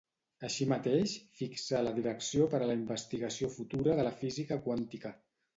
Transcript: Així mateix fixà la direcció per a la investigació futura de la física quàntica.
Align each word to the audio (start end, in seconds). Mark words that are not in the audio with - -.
Així 0.45 0.65
mateix 0.71 1.13
fixà 1.41 1.83
la 1.89 1.93
direcció 1.99 2.49
per 2.55 2.63
a 2.63 2.71
la 2.71 2.79
investigació 2.81 3.53
futura 3.59 3.99
de 4.01 4.11
la 4.11 4.15
física 4.23 4.63
quàntica. 4.69 5.17